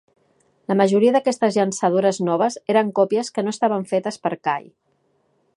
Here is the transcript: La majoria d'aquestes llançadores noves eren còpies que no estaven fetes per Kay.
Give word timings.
La 0.71 0.77
majoria 0.79 1.13
d'aquestes 1.15 1.59
llançadores 1.59 2.21
noves 2.29 2.57
eren 2.75 2.91
còpies 3.01 3.33
que 3.37 3.47
no 3.47 3.57
estaven 3.57 3.89
fetes 3.93 4.23
per 4.25 4.37
Kay. 4.49 4.71